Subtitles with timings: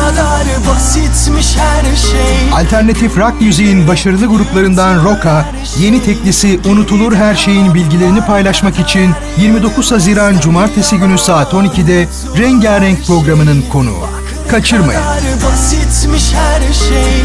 [0.00, 5.46] kadar basitmiş her şey Alternatif rock müziğin başarılı gruplarından Rock'a
[5.78, 12.08] yeni teklisi Unutulur Her Şeyin bilgilerini paylaşmak için 29 Haziran Cumartesi günü saat 12'de
[12.38, 14.08] Rengarenk programının konuğu.
[14.50, 15.00] Kaçırmayın.
[15.00, 17.15] kadar basitmiş her şey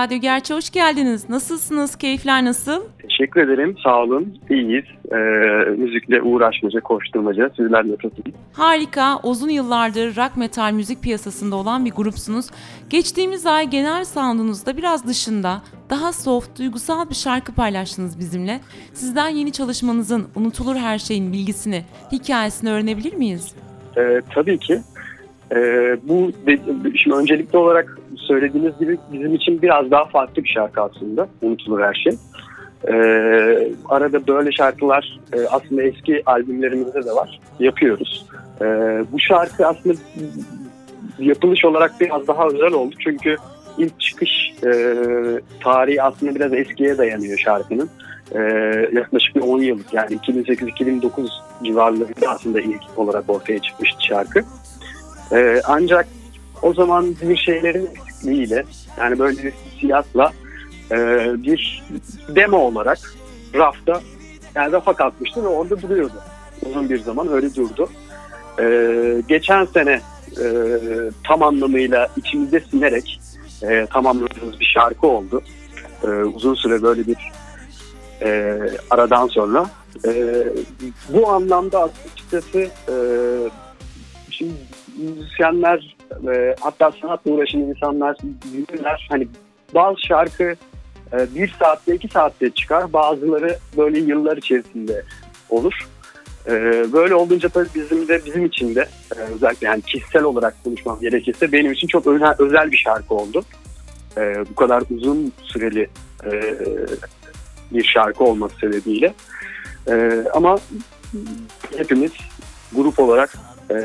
[0.00, 1.28] Radyo Gerçi hoş geldiniz.
[1.30, 1.96] Nasılsınız?
[1.96, 2.82] Keyifler nasıl?
[3.02, 3.76] Teşekkür ederim.
[3.84, 4.38] Sağ olun.
[4.50, 4.84] İyiyiz.
[5.12, 5.16] Ee,
[5.70, 7.50] müzikle uğraşmaca, koşturmaca.
[7.56, 8.34] Sizler nasılsınız?
[8.52, 12.46] Harika, uzun yıllardır rock metal müzik piyasasında olan bir grupsunuz.
[12.90, 18.60] Geçtiğimiz ay genel sound'unuzda biraz dışında, daha soft, duygusal bir şarkı paylaştınız bizimle.
[18.94, 23.54] Sizden yeni çalışmanızın unutulur her şeyin bilgisini, hikayesini öğrenebilir miyiz?
[23.96, 24.80] Ee, tabii ki.
[25.52, 25.56] Ee,
[26.02, 27.98] bu de- şimdi öncelikli olarak
[28.30, 31.28] söylediğiniz gibi bizim için biraz daha farklı bir şarkı aslında.
[31.42, 32.12] Unutulur her şey.
[32.88, 37.40] Ee, arada böyle şarkılar e, aslında eski albümlerimizde de var.
[37.60, 38.26] Yapıyoruz.
[38.60, 38.64] Ee,
[39.12, 39.94] bu şarkı aslında
[41.18, 42.94] yapılış olarak biraz daha özel oldu.
[42.98, 43.36] Çünkü
[43.78, 44.94] ilk çıkış e,
[45.62, 47.90] tarihi aslında biraz eskiye dayanıyor şarkının.
[48.34, 48.40] Ee,
[48.92, 51.28] yaklaşık bir 10 yıllık yani 2008-2009
[51.64, 54.42] civarlarında aslında ilk olarak ortaya çıkmıştı şarkı.
[55.32, 56.06] Ee, ancak
[56.62, 57.88] o zaman bir şeylerin
[58.20, 58.64] eksikliğiyle
[58.98, 60.32] yani böyle bir hissiyatla
[60.90, 60.96] e,
[61.42, 61.82] bir
[62.28, 62.98] demo olarak
[63.54, 64.00] rafta
[64.54, 66.22] yani rafa kalkmıştı ve orada duruyordu.
[66.66, 67.88] Uzun bir zaman öyle durdu.
[68.60, 70.00] Ee, geçen sene
[70.40, 70.46] e,
[71.26, 73.20] tam anlamıyla içimizde sinerek
[73.62, 75.42] e, tamamladığımız bir şarkı oldu.
[76.04, 77.16] E, uzun süre böyle bir
[78.22, 78.58] e,
[78.90, 79.70] aradan sonra.
[80.06, 80.44] E,
[81.08, 82.94] bu anlamda açıkçası e,
[84.30, 84.54] şimdi
[84.96, 85.96] müzisyenler
[86.34, 88.16] e, hatta sanatla uğraşan insanlar
[88.54, 89.28] bilirler hani
[89.74, 90.54] bazı şarkı
[91.12, 95.04] e, bir saatte iki saatte çıkar bazıları böyle yıllar içerisinde
[95.48, 95.88] olur.
[96.46, 96.52] E,
[96.92, 101.52] böyle olunca tabii bizim de bizim için de e, özellikle yani kişisel olarak konuşmam gerekirse
[101.52, 103.42] benim için çok özel, özel bir şarkı oldu.
[104.16, 105.88] E, bu kadar uzun süreli
[106.24, 106.54] e,
[107.70, 109.14] bir şarkı olması sebebiyle.
[109.88, 110.58] E, ama
[111.76, 112.12] hepimiz
[112.76, 113.38] grup olarak
[113.70, 113.82] ee,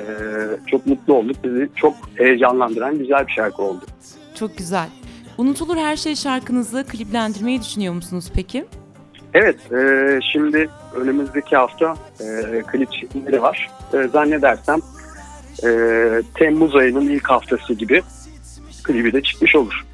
[0.67, 1.35] çok mutlu olduk.
[1.43, 3.85] Bizi çok heyecanlandıran güzel bir şarkı oldu.
[4.35, 4.87] Çok güzel.
[5.37, 8.65] Unutulur her şey şarkınızı kliplendirmeyi düşünüyor musunuz peki?
[9.33, 13.69] Evet, e, şimdi önümüzdeki hafta e, klip çekimleri var.
[13.93, 14.79] E, zannedersem
[15.63, 15.69] e,
[16.35, 18.01] Temmuz ayının ilk haftası gibi
[18.83, 19.85] klibi de çıkmış olur.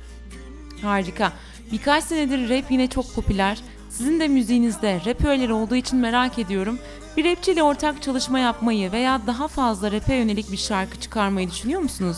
[0.81, 1.31] Harika.
[1.71, 3.57] Birkaç senedir rap yine çok popüler.
[3.89, 6.79] Sizin de müziğinizde rap öğeleri olduğu için merak ediyorum.
[7.17, 12.17] Bir rapçiyle ortak çalışma yapmayı veya daha fazla rap'e yönelik bir şarkı çıkarmayı düşünüyor musunuz?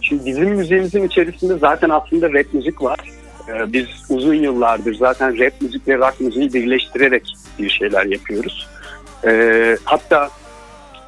[0.00, 2.98] Şimdi bizim müziğimizin içerisinde zaten aslında rap müzik var.
[3.48, 8.68] E, biz uzun yıllardır zaten rap müzik ve rock müziği birleştirerek bir şeyler yapıyoruz.
[9.24, 10.30] E, hatta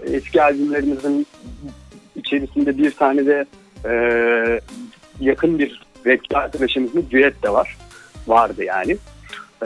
[0.05, 1.27] eski albümlerimizin
[2.17, 3.45] içerisinde bir tane de
[3.85, 3.93] e,
[5.21, 7.79] yakın bir rapçi arkadaşımızın düet de var.
[8.27, 8.97] Vardı yani.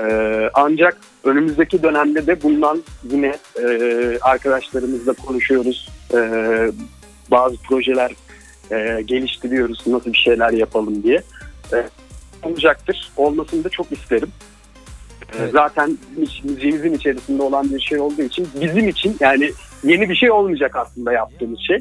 [0.00, 5.88] Ee, ancak önümüzdeki dönemde de bundan yine e, arkadaşlarımızla konuşuyoruz.
[6.14, 6.70] Ee,
[7.30, 8.12] bazı projeler
[8.70, 9.86] e, geliştiriyoruz.
[9.86, 11.22] Nasıl bir şeyler yapalım diye.
[11.72, 11.84] Ee,
[12.42, 13.12] olacaktır.
[13.16, 14.28] Olmasını da çok isterim.
[15.38, 15.52] Evet.
[15.52, 15.98] Zaten
[16.44, 19.50] müziğimizin içerisinde olan bir şey olduğu için bizim için yani
[19.84, 21.78] yeni bir şey olmayacak aslında yaptığımız şey.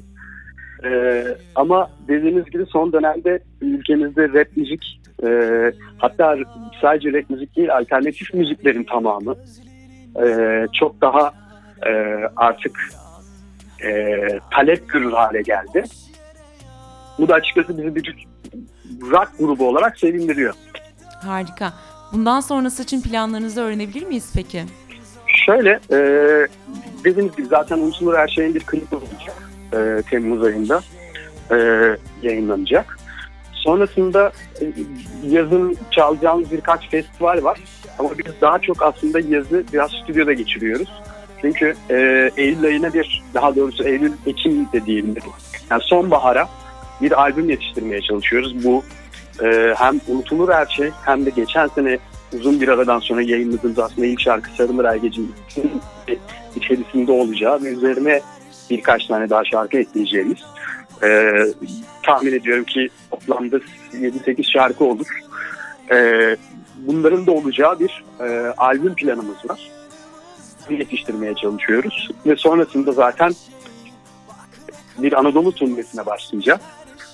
[0.84, 5.30] Ee, ama dediğiniz gibi son dönemde ülkemizde rap müzik e,
[5.98, 6.38] hatta
[6.82, 9.36] sadece rap müzik değil alternatif müziklerin tamamı
[10.26, 10.28] e,
[10.74, 11.34] çok daha
[11.88, 11.92] e,
[12.36, 12.80] artık
[13.84, 14.18] e,
[14.52, 15.84] talep görür hale geldi.
[17.20, 18.28] Bu da açıkçası bizi bir
[19.12, 20.54] rock grubu olarak sevindiriyor.
[21.22, 21.74] Harika.
[22.14, 24.64] Bundan sonrası için planlarınızı öğrenebilir miyiz peki?
[25.46, 25.98] Şöyle e,
[27.04, 30.82] dediğimiz gibi zaten Unutulur Her Şey'in bir klibi olacak e, Temmuz ayında
[31.52, 31.58] e,
[32.22, 32.98] yayınlanacak.
[33.66, 34.32] Sonrasında
[34.62, 34.66] e,
[35.30, 37.60] yazın çalacağımız birkaç festival var.
[38.00, 40.90] Ama biz daha çok aslında yazı biraz stüdyoda geçiriyoruz.
[41.42, 41.96] Çünkü e,
[42.38, 45.30] Eylül ayına bir, daha doğrusu Eylül, Ekim de diyebilirim.
[45.72, 46.50] Yani sonbahara
[47.02, 48.66] bir albüm yetiştirmeye çalışıyoruz.
[48.66, 48.84] Bu
[49.44, 51.98] e, hem unutulur her şey hem de geçen sene
[52.34, 55.34] uzun bir aradan sonra yayınladığımız aslında ilk şarkı Sarılır Ay Gece'nin
[56.56, 58.22] içerisinde olacağı ve üzerine
[58.70, 60.40] birkaç tane daha şarkı ekleyeceğimiz.
[61.06, 61.32] E,
[62.04, 63.60] tahmin ediyorum ki toplamda
[63.94, 65.08] 7-8 şarkı olur.
[65.92, 66.38] E,
[66.78, 69.72] bunların da olacağı bir e, albüm planımız var.
[70.70, 72.12] Yetiştirmeye çalışıyoruz.
[72.26, 73.34] Ve sonrasında zaten
[74.98, 76.62] bir Anadolu turnesine başlayacağız.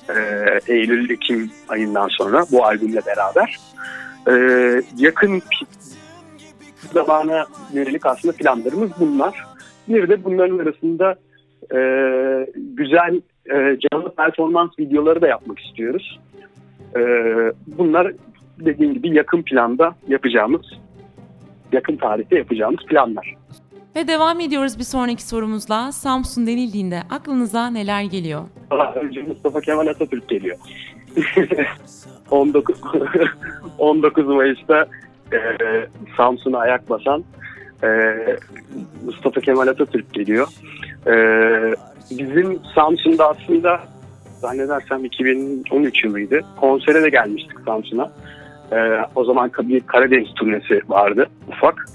[0.10, 3.60] Ee, Eylül-Ekim ayından sonra bu albümle beraber.
[4.30, 5.42] Ee, yakın
[6.94, 9.46] zamana yönelik aslında planlarımız bunlar.
[9.88, 11.16] Bir de bunların arasında
[11.74, 11.80] e,
[12.56, 13.22] güzel
[13.54, 16.20] e, canlı performans videoları da yapmak istiyoruz.
[16.96, 17.02] E,
[17.68, 18.14] bunlar
[18.60, 20.62] dediğim gibi yakın planda yapacağımız,
[21.72, 23.36] yakın tarihte yapacağımız planlar.
[23.96, 25.92] Ve devam ediyoruz bir sonraki sorumuzla.
[25.92, 28.42] Samsun denildiğinde aklınıza neler geliyor?
[28.72, 30.58] Daha önce Mustafa Kemal Atatürk geliyor.
[32.32, 32.82] 19
[33.78, 34.86] 19 Mayıs'ta
[35.34, 35.40] e,
[36.18, 37.24] Samsun'a ayak basan
[37.84, 37.88] e,
[39.06, 40.48] Mustafa Kemal Atatürk geliyor.
[41.08, 41.14] E,
[42.18, 43.80] bizim Samsun'da aslında
[44.40, 46.42] zannedersem 2013 yılıydı.
[46.60, 48.12] Konsere de gelmiştik Samsun'a.
[48.72, 48.78] E,
[49.16, 51.86] o zaman bir Karadeniz turnesi vardı ufak.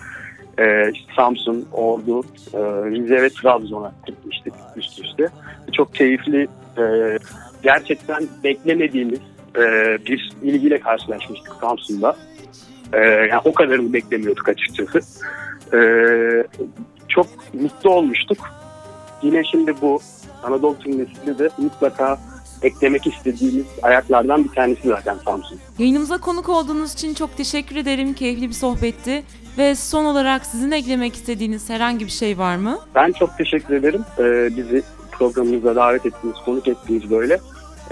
[0.58, 2.20] E, işte Samsun, Ordu,
[2.54, 2.58] e,
[2.90, 5.28] Rize ve Trabzon'a gitmiştik üst üste.
[5.72, 6.48] Çok keyifli,
[6.78, 7.18] e,
[7.62, 9.20] gerçekten beklemediğimiz
[9.56, 9.62] e,
[10.06, 12.16] bir ilgiyle karşılaşmıştık Samsun'da.
[12.92, 15.00] E, yani o kadarını beklemiyorduk açıkçası.
[15.72, 15.80] E,
[17.08, 18.38] çok mutlu olmuştuk.
[19.26, 20.00] Yine şimdi bu
[20.42, 22.18] Anadolu turnesinde de mutlaka
[22.62, 25.58] eklemek istediğimiz ayaklardan bir tanesi zaten Samsun.
[25.78, 28.14] Yayınımıza konuk olduğunuz için çok teşekkür ederim.
[28.14, 29.22] Keyifli bir sohbetti.
[29.58, 32.78] Ve son olarak sizin eklemek istediğiniz herhangi bir şey var mı?
[32.94, 34.04] Ben çok teşekkür ederim.
[34.18, 34.82] Ee, bizi
[35.12, 37.40] programımıza davet ettiniz, konuk ettiniz böyle.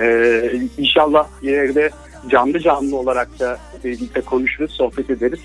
[0.01, 1.91] Ee, inşallah ileride
[2.29, 5.41] canlı canlı olarak da birlikte konuşuruz, sohbet ederiz.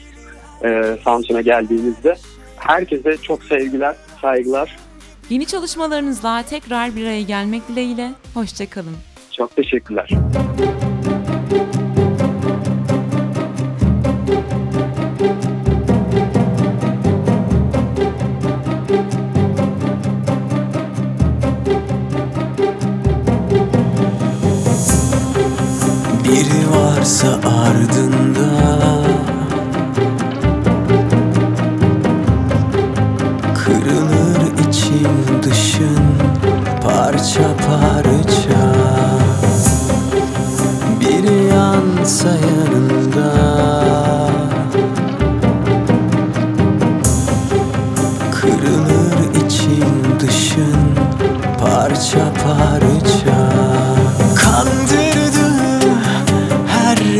[0.63, 2.15] Ee, Samsun'a geldiğinizde.
[2.55, 4.88] Herkese çok sevgiler, saygılar.
[5.29, 8.11] Yeni çalışmalarınızla tekrar bir araya gelmek dileğiyle.
[8.33, 8.95] Hoşçakalın.
[9.31, 10.09] Çok teşekkürler.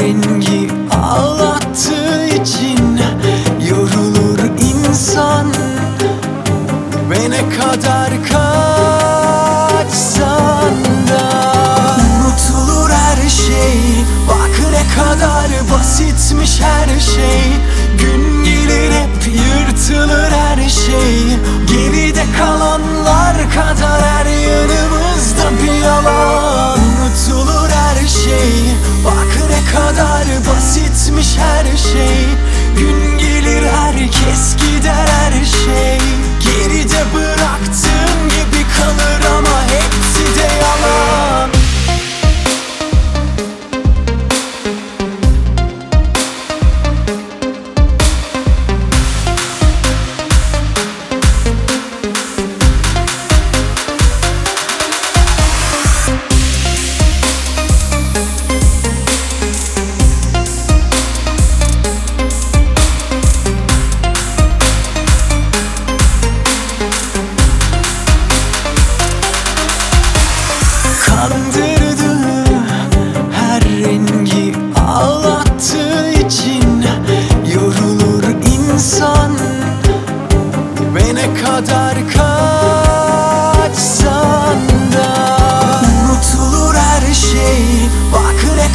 [0.09, 0.48] Her rengi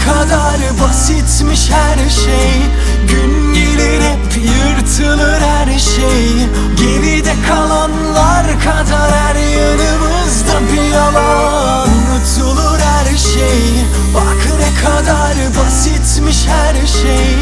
[0.05, 2.63] kadar basitmiş her şey.
[3.09, 6.49] Gün gelir hep yırtılır her şey.
[6.77, 13.85] Geride kalanlar kadar her yanımızda bir yalan Unutulur her şey.
[14.15, 15.35] Bak ne kadar
[15.65, 17.37] basitmiş her şey.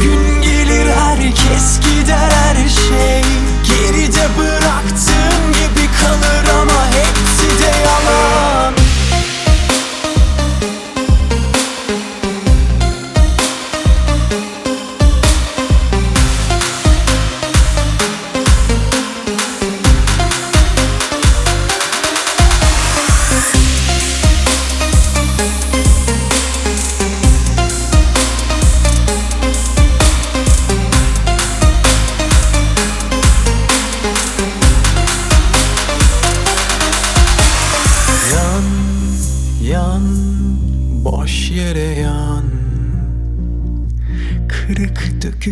[0.00, 2.37] Gün gelir herkes gider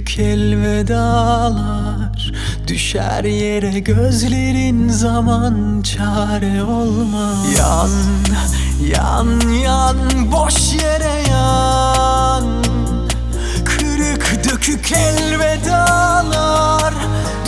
[0.06, 2.32] Dökük elvedalar
[2.68, 7.58] Düşer yere gözlerin zaman çare olmaz.
[7.58, 7.90] Yan,
[8.88, 9.96] yan, yan
[10.32, 12.44] boş yere yan.
[13.64, 16.94] Kırık dökük elvedalar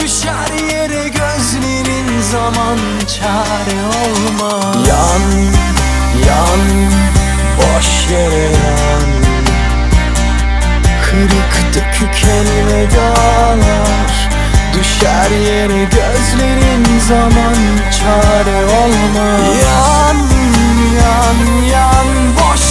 [0.03, 2.79] Düşer yere gözlerin zaman
[3.19, 4.89] çare olmaz.
[4.89, 5.48] Yan
[12.01, 13.59] Dökük elvedalar
[14.75, 17.55] Düşer yere gözlerin zaman
[17.91, 19.57] çare olmaz.
[19.65, 20.17] Yan,
[20.97, 22.68] yan, yan boş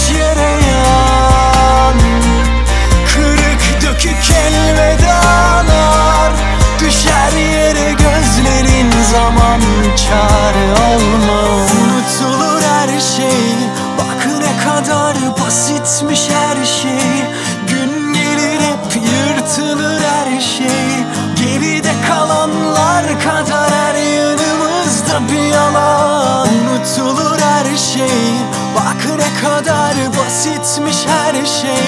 [25.08, 28.10] yanımızda bir yalan Unutulur her şey.
[28.76, 31.84] Bak ne kadar basitmiş her şey.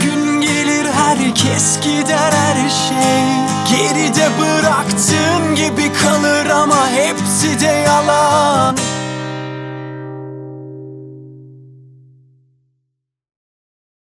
[0.00, 3.24] Gün gelir herkes gider her şey.
[3.70, 8.76] Geride bıraktığın gibi kalır ama hepsi de yalan